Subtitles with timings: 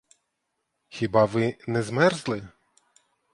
[0.87, 2.43] Хіба ви не змерзли?